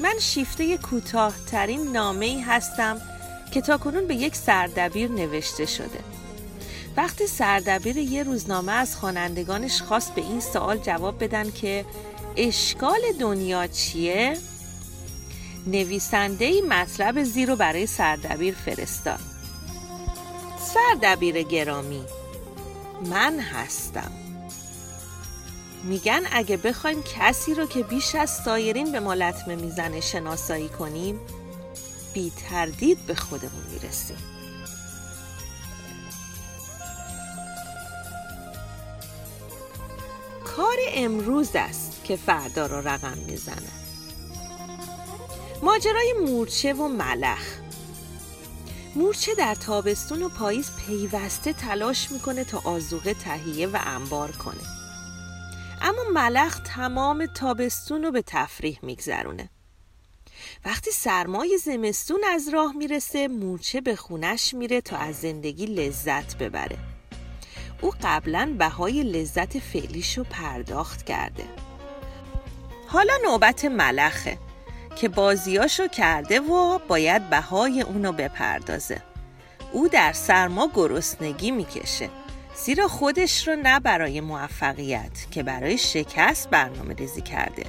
من 0.00 0.18
شیفته 0.18 0.78
کوتاهترین 0.78 1.92
نامه 1.92 2.26
ای 2.26 2.40
هستم 2.40 3.00
که 3.52 3.60
تاکنون 3.60 4.06
به 4.06 4.14
یک 4.14 4.36
سردبیر 4.36 5.10
نوشته 5.10 5.66
شده. 5.66 6.00
وقتی 6.96 7.26
سردبیر 7.26 7.96
یه 7.96 8.22
روزنامه 8.22 8.72
از 8.72 8.96
خوانندگانش 8.96 9.82
خواست 9.82 10.14
به 10.14 10.20
این 10.20 10.40
سوال 10.40 10.78
جواب 10.78 11.24
بدن 11.24 11.50
که 11.50 11.84
اشکال 12.36 13.00
دنیا 13.20 13.66
چیه؟ 13.66 14.36
نویسنده 15.66 16.44
ای 16.44 16.60
مطلب 16.60 17.22
زیر 17.22 17.54
برای 17.54 17.86
سردبیر 17.86 18.54
فرستاد. 18.54 19.20
سردبیر 20.74 21.42
گرامی 21.42 22.04
من 23.10 23.40
هستم. 23.40 24.12
میگن 25.84 26.22
اگه 26.32 26.56
بخوایم 26.56 27.02
کسی 27.02 27.54
رو 27.54 27.66
که 27.66 27.82
بیش 27.82 28.14
از 28.14 28.30
سایرین 28.30 28.92
به 28.92 29.00
ما 29.00 29.14
لطمه 29.14 29.56
می‌زنه 29.56 30.00
شناسایی 30.00 30.68
کنیم 30.68 31.20
بی 32.14 32.32
تردید 32.50 33.06
به 33.06 33.14
خودمون 33.14 33.64
می‌رسیم. 33.70 34.16
کار 40.56 40.76
امروز 40.94 41.50
است 41.54 42.04
که 42.04 42.16
فردا 42.16 42.66
را 42.66 42.80
رقم 42.80 43.18
می‌زنه. 43.18 43.72
ماجرای 45.62 46.14
مورچه 46.26 46.72
و 46.72 46.88
ملخ. 46.88 47.42
مورچه 48.96 49.34
در 49.34 49.54
تابستون 49.54 50.22
و 50.22 50.28
پاییز 50.28 50.70
پیوسته 50.86 51.52
تلاش 51.52 52.10
می‌کنه 52.10 52.44
تا 52.44 52.62
آزوقه 52.64 53.14
تهیه 53.14 53.66
و 53.66 53.78
انبار 53.84 54.30
کنه. 54.30 54.62
اما 55.80 56.02
ملخ 56.12 56.60
تمام 56.64 57.26
تابستون 57.26 58.02
رو 58.02 58.10
به 58.10 58.22
تفریح 58.26 58.78
میگذرونه. 58.82 59.50
وقتی 60.64 60.90
سرمای 60.90 61.58
زمستون 61.58 62.20
از 62.34 62.48
راه 62.48 62.72
می‌رسه 62.76 63.28
مورچه 63.28 63.80
به 63.80 63.96
خونش 63.96 64.54
میره 64.54 64.80
تا 64.80 64.96
از 64.96 65.14
زندگی 65.16 65.66
لذت 65.66 66.36
ببره. 66.36 66.78
او 67.80 67.92
قبلا 68.02 68.54
بهای 68.58 69.02
لذت 69.02 69.58
فعلیشو 69.58 70.24
پرداخت 70.24 71.02
کرده. 71.02 71.44
حالا 72.88 73.12
نوبت 73.24 73.64
ملخه 73.64 74.38
که 74.96 75.08
بازیاشو 75.08 75.88
کرده 75.88 76.40
و 76.40 76.78
باید 76.78 77.30
بهای 77.30 77.82
اونو 77.82 78.12
بپردازه. 78.12 79.02
او 79.72 79.88
در 79.88 80.12
سرما 80.12 80.70
گرسنگی 80.74 81.50
می‌کشه 81.50 82.08
زیرا 82.64 82.88
خودش 82.88 83.48
رو 83.48 83.56
نه 83.56 83.80
برای 83.80 84.20
موفقیت 84.20 85.30
که 85.30 85.42
برای 85.42 85.78
شکست 85.78 86.50
برنامه 86.50 86.94
ریزی 86.94 87.22
کرده. 87.22 87.64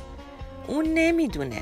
اون 0.67 0.85
نمی‌دونه. 0.85 1.61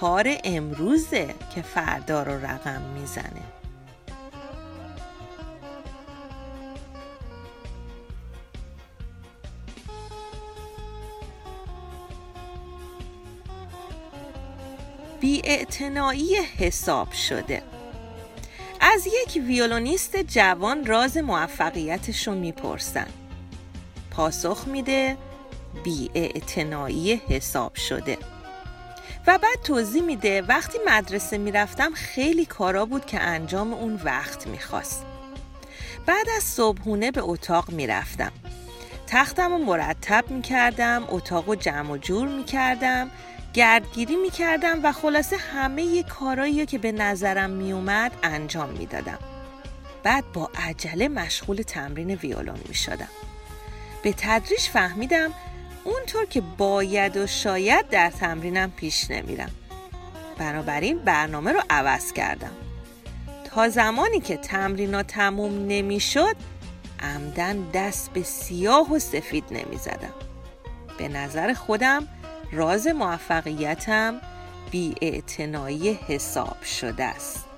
کار 0.00 0.36
امروزه 0.44 1.34
که 1.54 1.62
فردا 1.62 2.22
رو 2.22 2.46
رقم 2.46 2.82
می‌زنه. 2.82 3.42
بیاعتنایی 15.20 16.36
حساب 16.36 17.12
شده. 17.12 17.62
از 18.80 19.06
یک 19.06 19.42
ویولونیست 19.46 20.16
جوان 20.16 20.86
راز 20.86 21.16
موفقیتش 21.16 22.28
رو 22.28 22.34
می‌پرسن. 22.34 23.08
پاسخ 24.10 24.64
میده 24.66 25.16
بیاعتنایی 25.84 27.14
حساب 27.14 27.74
شده. 27.74 28.39
بعد 29.38 29.62
توضیح 29.64 30.02
میده 30.02 30.42
وقتی 30.42 30.78
مدرسه 30.86 31.38
می‌رفتم 31.38 31.92
خیلی 31.94 32.46
کارا 32.46 32.86
بود 32.86 33.06
که 33.06 33.20
انجام 33.20 33.74
اون 33.74 34.00
وقت 34.04 34.46
می‌خواست. 34.46 35.04
بعد 36.06 36.26
از 36.36 36.42
صبحونه 36.42 37.10
به 37.10 37.20
اتاق 37.20 37.70
می‌رفتم. 37.70 38.32
تختم 39.06 39.52
رو 39.52 39.58
مرتب 39.58 40.24
می‌کردم 40.30 41.04
اتاق 41.08 41.48
رو 41.48 41.54
جمع 41.54 41.90
و 41.90 41.96
جور 41.96 42.28
می‌کردم 42.28 43.10
گردگیری 43.54 44.16
می‌کردم 44.16 44.80
و 44.82 44.92
خلاصه 44.92 45.36
همه 45.36 46.02
کارایی 46.02 46.66
که 46.66 46.78
به 46.78 46.92
نظرم 46.92 47.50
میومد 47.50 48.12
انجام 48.22 48.68
می‌دادم. 48.68 49.18
بعد 50.02 50.32
با 50.32 50.50
عجله 50.68 51.08
مشغول 51.08 51.56
تمرین 51.56 52.10
ویولون 52.10 52.60
می‌شدم. 52.68 53.08
به 54.02 54.14
تدریج 54.18 54.60
فهمیدم 54.60 55.32
اونطور 55.84 56.26
که 56.26 56.40
باید 56.40 57.16
و 57.16 57.26
شاید 57.26 57.88
در 57.88 58.10
تمرینم 58.10 58.70
پیش 58.70 59.10
نمیرم. 59.10 59.50
بنابراین 60.38 60.98
برنامه 60.98 61.52
رو 61.52 61.60
عوض 61.70 62.12
کردم. 62.12 62.52
تا 63.44 63.68
زمانی 63.68 64.20
که 64.20 64.36
تمرینا 64.36 65.02
تموم 65.02 65.66
نمی‌شد 65.66 66.36
عمدن 67.00 67.70
دست 67.74 68.12
به 68.12 68.22
سیاه 68.22 68.92
و 68.92 68.98
سفید 68.98 69.44
نمی‌زدم. 69.50 70.14
به 70.98 71.08
نظر 71.08 71.52
خودم 71.52 72.08
راز 72.52 72.86
موفقیتم 72.86 74.20
بی 74.70 74.94
حساب 76.08 76.62
شده 76.62 77.04
است. 77.04 77.49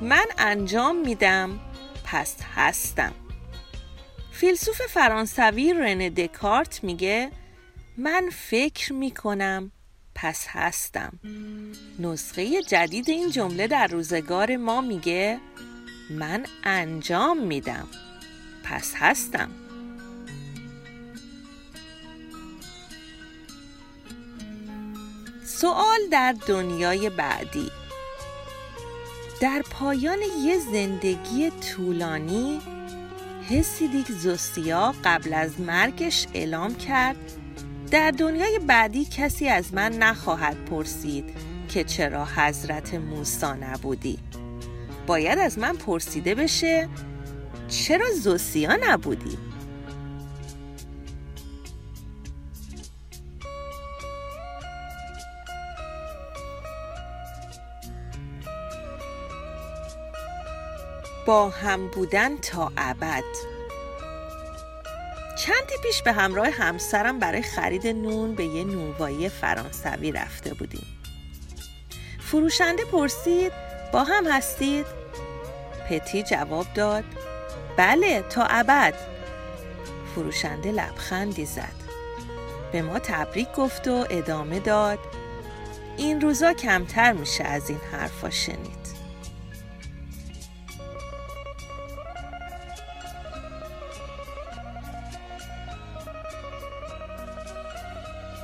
من 0.00 0.26
انجام 0.38 0.96
میدم 0.96 1.60
پس 2.04 2.36
هستم. 2.54 3.12
فیلسوف 4.32 4.82
فرانسوی 4.82 5.74
رنه 5.74 6.10
دکارت 6.10 6.84
میگه 6.84 7.30
من 7.96 8.30
فکر 8.32 8.92
می‌کنم 8.92 9.72
پس 10.14 10.46
هستم. 10.48 11.20
نسخه 11.98 12.62
جدید 12.62 13.10
این 13.10 13.30
جمله 13.30 13.66
در 13.66 13.86
روزگار 13.86 14.56
ما 14.56 14.80
میگه 14.80 15.38
من 16.10 16.46
انجام 16.64 17.38
میدم 17.38 17.88
پس 18.64 18.92
هستم. 18.96 19.50
سوال 25.44 26.00
در 26.10 26.34
دنیای 26.46 27.10
بعدی. 27.10 27.70
در 29.42 29.62
پایان 29.70 30.18
یه 30.44 30.58
زندگی 30.58 31.50
طولانی 31.50 32.60
هسیدیک 33.50 34.12
زوسیا 34.12 34.94
قبل 35.04 35.34
از 35.34 35.60
مرگش 35.60 36.26
اعلام 36.34 36.74
کرد 36.74 37.16
در 37.90 38.10
دنیای 38.10 38.58
بعدی 38.58 39.04
کسی 39.04 39.48
از 39.48 39.74
من 39.74 39.92
نخواهد 39.92 40.64
پرسید 40.64 41.24
که 41.68 41.84
چرا 41.84 42.24
حضرت 42.24 42.94
موسا 42.94 43.54
نبودی. 43.54 44.18
باید 45.06 45.38
از 45.38 45.58
من 45.58 45.76
پرسیده 45.76 46.34
بشه 46.34 46.88
چرا 47.68 48.06
زوسیا 48.22 48.78
نبودی؟ 48.82 49.38
با 61.26 61.50
هم 61.50 61.88
بودن 61.88 62.36
تا 62.36 62.72
ابد. 62.76 63.24
چندی 65.38 65.74
پیش 65.82 66.02
به 66.02 66.12
همراه 66.12 66.48
همسرم 66.48 67.18
برای 67.18 67.42
خرید 67.42 67.86
نون 67.86 68.34
به 68.34 68.44
یه 68.44 68.64
نونوایی 68.64 69.28
فرانسوی 69.28 70.12
رفته 70.12 70.54
بودیم. 70.54 70.86
فروشنده 72.20 72.84
پرسید 72.84 73.52
با 73.92 74.04
هم 74.04 74.26
هستید؟ 74.26 74.86
پتی 75.88 76.22
جواب 76.22 76.66
داد 76.74 77.04
بله 77.76 78.22
تا 78.22 78.46
ابد. 78.50 78.94
فروشنده 80.14 80.72
لبخندی 80.72 81.46
زد. 81.46 81.82
به 82.72 82.82
ما 82.82 82.98
تبریک 82.98 83.52
گفت 83.52 83.88
و 83.88 84.06
ادامه 84.10 84.60
داد. 84.60 84.98
این 85.96 86.20
روزا 86.20 86.52
کمتر 86.52 87.12
میشه 87.12 87.44
از 87.44 87.70
این 87.70 87.80
حرفا 87.92 88.30
شنید. 88.30 88.81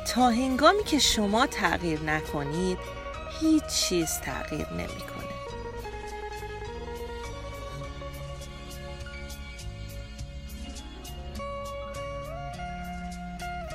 تا 0.09 0.31
هنگامی 0.31 0.85
که 0.85 0.99
شما 0.99 1.47
تغییر 1.47 2.01
نکنید 2.01 2.79
هیچ 3.41 3.65
چیز 3.65 4.09
تغییر 4.21 4.67
نمی‌کنه. 4.73 5.19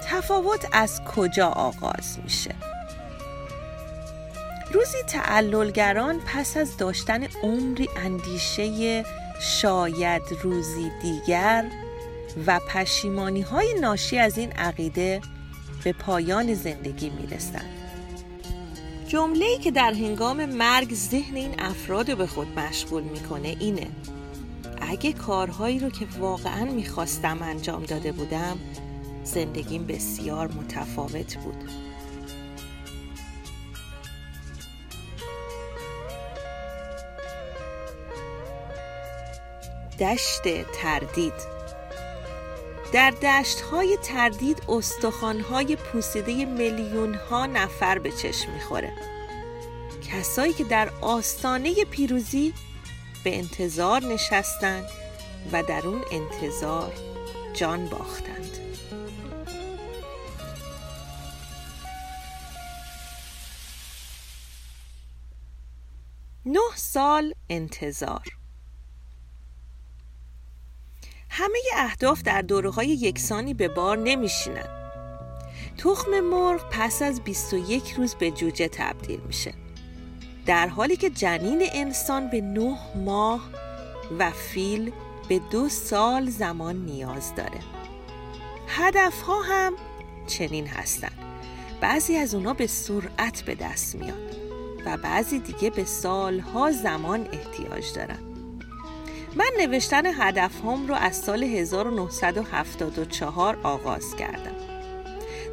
تفاوت 0.06 0.66
از 0.72 1.02
کجا 1.16 1.48
آغاز 1.48 2.20
میشه؟ 2.24 2.56
روزی 4.72 4.98
تعللگران 5.08 6.20
پس 6.20 6.58
از 6.58 6.78
داشتن 6.78 7.24
عمری 7.44 7.90
اندیشه 7.98 9.04
شاید 9.40 10.22
روزی 10.44 10.92
دیگر 11.02 11.66
و 12.48 12.60
پشیمانی 12.60 13.42
های 13.42 13.80
ناشی 13.80 14.18
از 14.18 14.38
این 14.38 14.52
عقیده 14.52 15.22
به 15.84 15.94
پایان 15.94 16.54
زندگی 16.54 17.10
می‌رسند 17.10 17.70
جمله 19.08 19.46
ای 19.46 19.58
که 19.58 19.72
در 19.72 19.94
هنگام 19.94 20.46
مرگ 20.46 20.94
ذهن 20.94 21.36
این 21.36 21.60
افراد 21.60 22.12
رو 22.12 22.18
به 22.18 22.28
خود 22.28 22.60
مشغول 22.60 23.04
می‌کنه 23.04 23.56
اینه. 23.60 23.88
اگه 24.82 25.14
کارهایی 25.14 25.80
رو 25.80 25.90
که 25.90 26.08
واقعا 26.20 26.66
می‌خواستم 26.66 27.38
انجام 27.42 27.84
داده 27.84 28.12
بودم 28.12 28.58
زندگیم 29.24 29.86
بسیار 29.86 30.48
متفاوت 30.48 31.36
بود. 31.36 31.70
دشت 40.00 40.42
تردید 40.82 41.53
در 42.94 43.12
دشت 43.12 43.62
های 43.62 43.98
تردید 44.04 44.64
استخوان 44.70 45.40
های 45.40 45.76
پوسیده 45.76 46.46
میلیون 46.46 47.14
ها 47.14 47.46
نفر 47.46 48.00
به 48.00 48.12
چشم 48.12 48.52
می‌خوره. 48.52 48.94
کسایی 50.12 50.54
که 50.54 50.64
در 50.64 50.90
آستانه 51.02 51.86
پیروزی 51.86 52.54
به 53.24 53.38
انتظار 53.38 54.04
نشستند 54.04 54.86
و 55.52 55.64
در 55.64 55.88
اون 55.88 56.02
انتظار 56.12 56.94
جان 57.54 57.86
باختند. 57.86 58.58
نه 66.46 66.60
سال 66.76 67.34
انتظار. 67.50 68.43
همه 71.36 71.60
اهداف 71.76 72.22
در 72.22 72.42
دوره 72.42 72.70
های 72.70 72.88
یکسانی 72.88 73.54
به 73.54 73.68
بار 73.68 73.98
نمیشینن. 73.98 74.68
تخم 75.78 76.20
مرغ 76.20 76.70
پس 76.72 77.02
از 77.02 77.22
21 77.22 77.92
روز 77.92 78.16
به 78.16 78.32
جوجه 78.32 78.68
تبدیل 78.68 79.20
میشه. 79.20 79.54
در 80.46 80.68
حالی 80.68 80.96
که 80.96 81.10
جنین 81.10 81.62
انسان 81.74 82.30
به 82.30 82.42
نه 82.42 82.78
ماه 82.96 83.50
و 84.20 84.32
فیل 84.32 84.92
به 85.30 85.40
دو 85.52 85.70
سال 85.70 86.30
زمان 86.30 86.76
نیاز 86.76 87.36
داره. 87.36 87.60
هدف 88.68 89.22
ها 89.22 89.42
هم 89.42 89.74
چنین 90.28 90.68
هستند 90.68 91.18
بعضی 91.82 92.16
از 92.16 92.36
اونا 92.36 92.54
به 92.54 92.68
سرعت 92.68 93.42
به 93.42 93.56
دست 93.56 93.96
میاد 93.96 94.36
و 94.86 94.98
بعضی 94.98 95.40
دیگه 95.40 95.70
به 95.70 95.86
سالها 95.86 96.72
زمان 96.72 97.28
احتیاج 97.32 97.94
دارن. 97.94 98.33
من 99.36 99.52
نوشتن 99.60 100.06
هدف 100.06 100.62
هم 100.62 100.88
رو 100.88 100.96
از 100.96 101.16
سال 101.16 101.44
1974 101.44 103.58
آغاز 103.64 104.16
کردم. 104.16 104.56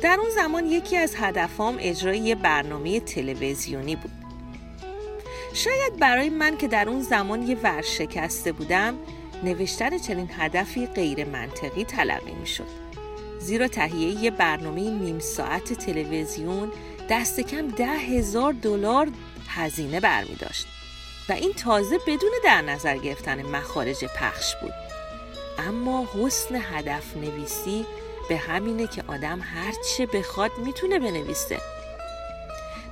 در 0.03 0.17
اون 0.21 0.31
زمان 0.31 0.67
یکی 0.67 0.97
از 0.97 1.15
هدفام 1.17 1.77
اجرای 1.81 2.19
یه 2.19 2.35
برنامه 2.35 3.01
تلویزیونی 3.01 3.97
بود. 3.97 4.11
شاید 5.55 5.97
برای 5.99 6.31
من 6.31 6.57
که 6.57 6.69
در 6.69 6.89
اون 6.89 7.03
زمان 7.03 7.43
یه 7.43 7.57
ورشکسته 7.63 8.53
بودم 8.53 8.95
نوشتن 9.43 9.99
چنین 9.99 10.31
هدفی 10.39 10.87
غیر 10.87 11.25
منطقی 11.25 11.85
تلقی 11.85 12.33
می 12.33 12.47
شد 12.47 12.67
زیرا 13.39 13.69
تهیه 13.69 14.23
یه 14.23 14.31
برنامه 14.31 14.91
نیم 14.91 15.19
ساعت 15.19 15.73
تلویزیون 15.73 16.73
دست 17.11 17.41
کم 17.41 17.69
ده 17.69 17.87
هزار 17.87 18.53
دلار 18.53 19.09
هزینه 19.49 20.01
برمی 20.01 20.35
داشت 20.35 20.67
و 21.31 21.33
این 21.33 21.53
تازه 21.53 21.99
بدون 21.99 22.31
در 22.45 22.63
نظر 22.63 22.97
گرفتن 22.97 23.43
مخارج 23.43 24.05
پخش 24.05 24.57
بود. 24.57 24.73
اما 25.59 26.07
حسن 26.15 26.55
هدف 26.55 27.17
نویسی 27.17 27.87
به 28.29 28.37
همینه 28.37 28.87
که 28.87 29.03
آدم 29.09 29.41
هرچه 29.41 30.07
بخواد 30.07 30.51
می‌تونه 30.59 30.99
بنویسه. 30.99 31.61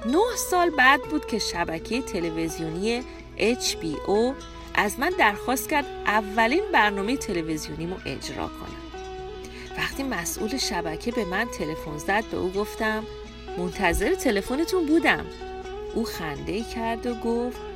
نه 0.07 0.37
سال 0.51 0.71
بعد 0.71 1.03
بود 1.03 1.27
که 1.27 1.39
شبکه 1.39 2.03
تلویزیونی 2.03 3.03
HBO 3.39 4.35
از 4.75 4.99
من 4.99 5.13
درخواست 5.19 5.71
کرد 5.71 5.85
اولین 6.07 6.65
برنامه 6.73 7.17
تلویزیونیمو 7.17 7.97
اجرا 8.07 8.47
کنم. 8.47 9.03
وقتی 9.79 10.03
مسئول 10.03 10.57
شبکه 10.57 11.13
به 11.13 11.25
من 11.25 11.47
تلفن 11.47 11.99
زد 11.99 12.25
به 12.25 12.37
او 12.37 12.53
گفتم 12.53 13.05
منتظر 13.59 14.15
تلفنتون 14.15 14.87
بودم. 14.87 15.27
او 15.95 16.05
خنده 16.05 16.63
کرد 16.63 17.07
و 17.07 17.15
گفت 17.15 17.68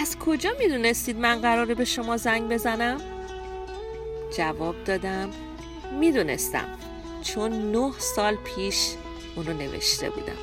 از 0.00 0.18
کجا 0.18 0.50
می‌دونستید 0.58 1.18
من 1.18 1.40
قراره 1.40 1.74
به 1.74 1.84
شما 1.84 2.16
زنگ 2.16 2.52
بزنم؟ 2.52 3.00
جواب 4.36 4.84
دادم 4.84 5.30
می‌دونستم 6.00 6.68
چون 7.22 7.72
نه 7.72 7.92
سال 7.98 8.36
پیش 8.36 8.94
اونو 9.36 9.52
نوشته 9.52 10.10
بودم 10.10 10.38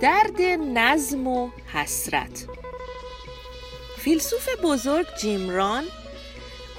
درد 0.00 0.40
نظم 0.74 1.26
و 1.26 1.50
حسرت 1.72 2.46
فیلسوف 3.98 4.48
بزرگ 4.62 5.06
جیمران 5.20 5.84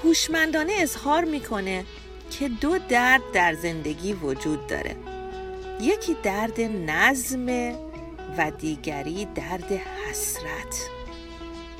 هوشمندانه 0.04 0.72
اظهار 0.76 1.24
می‌کنه 1.24 1.84
که 2.30 2.48
دو 2.48 2.78
درد 2.88 3.22
در 3.32 3.54
زندگی 3.54 4.12
وجود 4.12 4.66
داره. 4.66 4.96
یکی 5.80 6.16
درد 6.22 6.60
نظم 6.60 7.46
و 8.38 8.50
دیگری 8.58 9.28
درد 9.34 9.72
حسرت. 9.72 10.88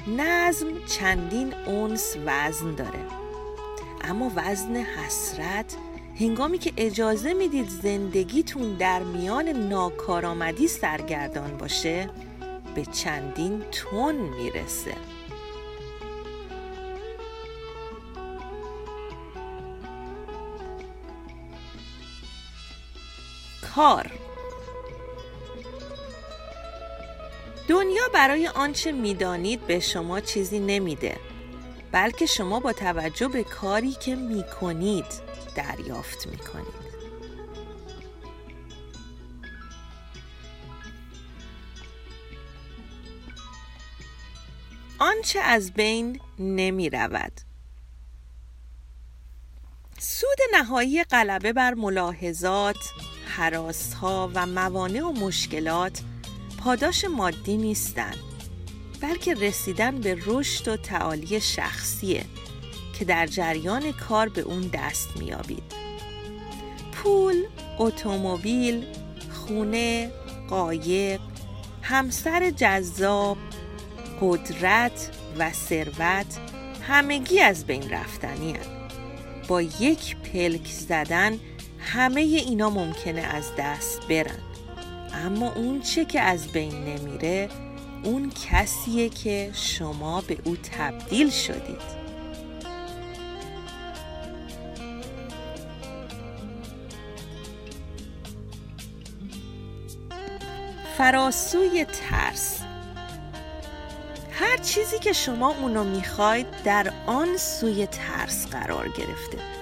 نظم 0.06 0.66
چندین 0.86 1.54
اونس 1.66 2.16
وزن 2.26 2.74
داره. 2.74 3.06
اما 4.04 4.32
وزن 4.36 4.76
حسرت 4.76 5.76
هنگامی 6.20 6.58
که 6.58 6.72
اجازه 6.76 7.32
می‌دید 7.32 7.68
زندگیتون 7.68 8.74
در 8.74 9.02
میان 9.02 9.48
ناکارآمدی 9.48 10.68
سرگردان 10.68 11.56
باشه 11.56 12.10
به 12.74 12.84
چندین 12.84 13.62
تون 13.72 14.14
می‌رسه. 14.14 14.94
کار. 23.74 24.10
دنیا 27.68 28.02
برای 28.14 28.48
آنچه 28.48 28.92
می‌دانید 28.92 29.66
به 29.66 29.80
شما 29.80 30.20
چیزی 30.20 30.60
نمیده 30.60 31.16
بلکه 31.92 32.26
شما 32.26 32.60
با 32.60 32.72
توجه 32.72 33.28
به 33.28 33.44
کاری 33.44 33.92
که 33.92 34.16
می‌کنید 34.16 35.06
دریافت 35.54 36.26
می‌کنید. 36.26 36.90
آنچه 44.98 45.40
از 45.40 45.72
بین 45.72 46.20
نمی 46.38 46.90
رود 46.90 47.32
سود 49.98 50.38
نهایی 50.52 51.04
غلبه 51.04 51.52
بر 51.52 51.74
ملاحظات 51.74 52.76
حراس 53.30 53.94
ها 53.94 54.30
و 54.34 54.46
موانع 54.46 55.02
و 55.02 55.12
مشکلات 55.12 56.00
پاداش 56.58 57.04
مادی 57.04 57.56
نیستند 57.56 58.16
بلکه 59.00 59.34
رسیدن 59.34 60.00
به 60.00 60.18
رشد 60.26 60.68
و 60.68 60.76
تعالی 60.76 61.40
شخصیه 61.40 62.24
که 62.98 63.04
در 63.04 63.26
جریان 63.26 63.92
کار 63.92 64.28
به 64.28 64.40
اون 64.40 64.70
دست 64.72 65.16
میابید 65.16 65.62
پول، 66.92 67.44
اتومبیل، 67.78 68.84
خونه، 69.30 70.10
قایق، 70.48 71.20
همسر 71.82 72.50
جذاب، 72.50 73.36
قدرت 74.20 75.10
و 75.38 75.52
ثروت 75.52 76.40
همگی 76.88 77.40
از 77.40 77.66
بین 77.66 77.90
رفتنی 77.90 78.54
با 79.48 79.62
یک 79.62 80.16
پلک 80.16 80.66
زدن 80.66 81.38
همه 81.82 82.20
اینا 82.20 82.70
ممکنه 82.70 83.20
از 83.20 83.50
دست 83.58 84.08
برن. 84.08 84.38
اما 85.14 85.52
اون 85.52 85.80
چه 85.80 86.04
که 86.04 86.20
از 86.20 86.48
بین 86.48 86.84
نمیره 86.84 87.48
اون 88.04 88.32
کسیه 88.50 89.08
که 89.08 89.50
شما 89.54 90.20
به 90.20 90.38
او 90.44 90.56
تبدیل 90.56 91.30
شدید. 91.30 92.00
فراسوی 100.98 101.84
ترس. 101.84 102.60
هر 104.30 104.56
چیزی 104.56 104.98
که 104.98 105.12
شما 105.12 105.54
اونو 105.54 105.84
می‌خواید 105.84 106.46
در 106.64 106.92
آن 107.06 107.36
سوی 107.36 107.86
ترس 107.86 108.46
قرار 108.46 108.88
گرفته. 108.88 109.59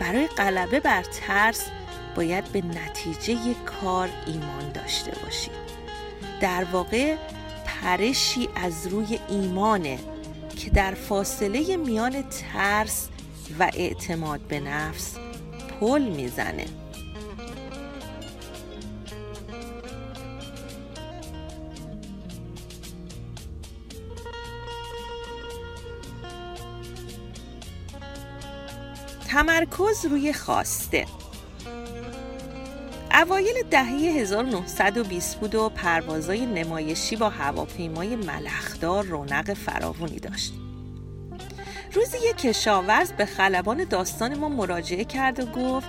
برای 0.00 0.26
غلبه 0.26 0.80
بر 0.80 1.02
ترس 1.02 1.66
باید 2.16 2.44
به 2.44 2.62
نتیجه 2.62 3.54
کار 3.54 4.08
ایمان 4.26 4.72
داشته 4.74 5.12
باشید 5.24 5.52
در 6.40 6.64
واقع 6.64 7.16
پرشی 7.64 8.48
از 8.56 8.86
روی 8.86 9.18
ایمانه 9.28 9.98
که 10.56 10.70
در 10.70 10.94
فاصله 10.94 11.76
میان 11.76 12.24
ترس 12.52 13.08
و 13.58 13.70
اعتماد 13.74 14.40
به 14.40 14.60
نفس 14.60 15.16
پل 15.80 16.02
می‌زنه. 16.02 16.66
تمرکز 29.40 30.06
روی 30.06 30.32
خواسته 30.32 31.06
اوایل 33.12 33.54
دهه 33.70 33.84
1920 33.84 35.36
بود 35.36 35.54
و 35.54 35.68
پروازای 35.68 36.46
نمایشی 36.46 37.16
با 37.16 37.28
هواپیمای 37.28 38.16
ملخدار 38.16 39.04
رونق 39.04 39.52
فراوانی 39.54 40.18
داشت. 40.18 40.52
روزی 41.92 42.18
یک 42.30 42.36
کشاورز 42.36 43.12
به 43.12 43.26
خلبان 43.26 43.84
داستان 43.84 44.38
ما 44.38 44.48
مراجعه 44.48 45.04
کرد 45.04 45.40
و 45.40 45.46
گفت 45.46 45.88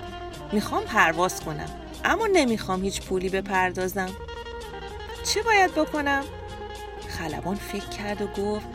می‌خوام 0.52 0.84
پرواز 0.84 1.40
کنم 1.40 1.70
اما 2.04 2.26
نمی‌خوام 2.32 2.82
هیچ 2.82 3.02
پولی 3.02 3.28
بپردازم. 3.28 4.10
چه 5.24 5.42
باید 5.42 5.74
بکنم؟ 5.74 6.24
خلبان 7.08 7.54
فکر 7.54 7.88
کرد 7.88 8.22
و 8.22 8.26
گفت 8.26 8.66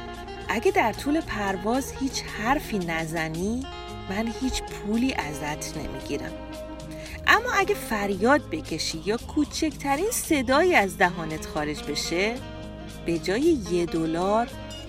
اگه 0.48 0.72
در 0.72 0.94
طول 0.94 1.22
پرواز 1.22 1.94
هیچ 2.00 2.24
حرفی 2.24 2.80
نزنی 2.80 3.66
من 4.10 4.34
هیچ 4.42 4.64
پولی 4.64 5.14
ازت 5.14 5.78
نمی‌گیرم. 5.78 6.32
اما 7.28 7.50
اگه 7.56 7.76
فریاد 7.76 8.50
بکشی 8.50 9.02
یا 9.06 9.18
کوچکترین 9.18 10.12
صدایی 10.12 10.76
از 10.76 10.98
دهانت 10.98 11.46
خارج 11.46 11.84
بشه 11.84 12.36
به 13.06 13.20
جای 13.20 13.58
یه 13.72 13.86
دلار 13.86 14.48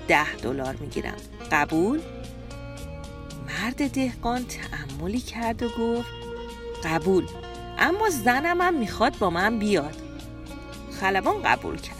ده 0.08 0.36
دلار 0.36 0.76
می‌گیرم. 0.76 1.16
قبول؟ 1.52 2.00
مرد 3.46 3.90
دهقان 3.90 4.44
تعملی 4.44 5.20
کرد 5.20 5.62
و 5.62 5.68
گفت 5.68 6.08
قبول. 6.84 7.26
اما 7.78 8.10
زنم 8.10 8.60
هم 8.60 8.74
می‌خواد 8.74 9.18
با 9.18 9.30
من 9.30 9.58
بیاد. 9.58 9.96
خلبان 11.00 11.42
قبول 11.42 11.76
کرد. 11.76 11.94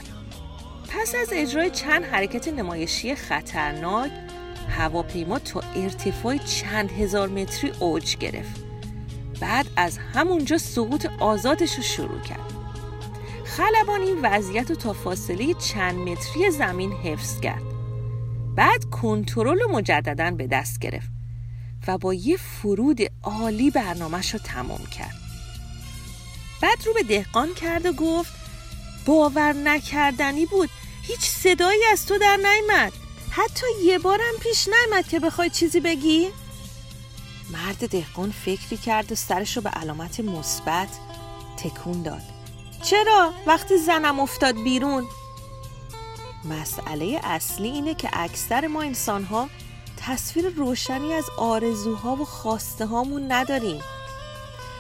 پس 0.89 1.15
از 1.15 1.29
اجرای 1.33 1.71
چند 1.71 2.05
حرکت 2.05 2.49
نمایشی 2.49 3.15
خطرناک 3.15 4.11
هواپیما 4.69 5.39
تا 5.39 5.61
ارتفاع 5.77 6.37
چند 6.37 6.91
هزار 6.91 7.29
متری 7.29 7.73
اوج 7.81 8.17
گرفت. 8.17 8.65
بعد 9.41 9.67
از 9.77 9.99
همونجا 9.99 10.59
سقوط 10.59 11.07
آزادش 11.19 11.75
رو 11.75 11.83
شروع 11.83 12.21
کرد. 12.21 12.53
خلبان 13.45 14.01
این 14.01 14.19
وضعیت 14.23 14.71
رو 14.71 14.77
تا 14.77 14.93
فاصله 14.93 15.55
چند 15.55 15.95
متری 15.95 16.51
زمین 16.51 16.93
حفظ 16.93 17.41
کرد. 17.41 17.63
بعد 18.57 18.85
کنترل 18.85 19.59
رو 19.59 19.71
مجددا 19.73 20.31
به 20.31 20.47
دست 20.47 20.79
گرفت 20.79 21.11
و 21.87 21.99
با 21.99 22.15
یه 22.15 22.37
فرود 22.37 23.01
عالی 23.23 23.71
برنامهش 23.71 24.33
رو 24.33 24.39
تمام 24.39 24.87
کرد. 24.87 25.15
بعد 26.63 26.87
رو 26.87 26.93
به 26.93 27.03
دهقان 27.03 27.55
کرد 27.55 27.87
و 27.87 27.93
گفت 27.93 28.33
باور 29.07 29.53
نکردنی 29.53 30.47
بود. 30.47 30.71
هیچ 31.03 31.21
صدایی 31.21 31.81
از 31.93 32.07
تو 32.07 32.19
در 32.19 32.37
نیامد. 32.37 32.93
حتی 33.31 33.67
یه 33.85 33.99
بارم 33.99 34.35
پیش 34.41 34.69
نیامد 34.69 35.09
که 35.09 35.21
بخوای 35.21 35.51
چیزی 35.51 35.81
بگی؟ 35.81 36.29
مرد 37.53 37.89
دهقان 37.91 38.31
فکری 38.31 38.77
کرد 38.77 39.13
و 39.13 39.15
سرش 39.15 39.57
رو 39.57 39.63
به 39.63 39.71
علامت 39.71 40.21
مثبت 40.21 40.89
تکون 41.57 42.03
داد. 42.03 42.23
چرا؟ 42.83 43.33
وقتی 43.47 43.77
زنم 43.79 44.21
افتاد 44.21 44.55
بیرون. 44.55 45.07
مسئله 46.45 47.21
اصلی 47.23 47.69
اینه 47.69 47.95
که 47.95 48.09
اکثر 48.13 48.67
ما 48.67 48.83
انسان 48.83 49.25
ها 49.25 49.49
تصویر 49.97 50.49
روشنی 50.49 51.13
از 51.15 51.25
آرزوها 51.39 52.17
و 52.17 52.25
خواسته 52.25 52.87
هامون 52.87 53.33
نداریم. 53.33 53.81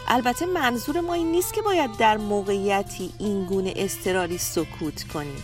البته 0.08 0.46
منظور 0.46 1.00
ما 1.00 1.14
این 1.14 1.32
نیست 1.32 1.54
که 1.54 1.62
باید 1.62 1.96
در 1.96 2.16
موقعیتی 2.16 3.12
این 3.18 3.46
گونه 3.46 3.72
استراری 3.76 4.38
سکوت 4.38 5.02
کنیم. 5.02 5.42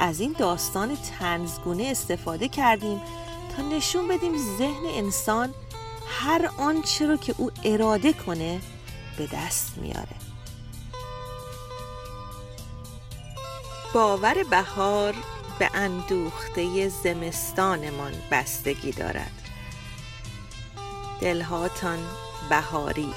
از 0.00 0.20
این 0.20 0.34
داستان 0.38 0.96
تنزگونه 1.18 1.84
استفاده 1.84 2.48
کردیم 2.48 3.00
تا 3.56 3.62
نشون 3.62 4.08
بدیم 4.08 4.36
ذهن 4.58 4.86
انسان 4.86 5.54
هر 6.06 6.50
آنچه 6.58 7.06
رو 7.06 7.16
که 7.16 7.34
او 7.38 7.50
اراده 7.64 8.12
کنه 8.12 8.60
به 9.18 9.26
دست 9.26 9.78
میاره. 9.78 10.16
باور 13.94 14.44
بهار 14.50 15.14
به 15.58 15.70
اندوخته 15.74 16.88
زمستانمان 16.88 18.12
بستگی 18.30 18.92
دارد. 18.92 19.32
دلهاتان 21.20 21.98
بهاری. 22.50 23.14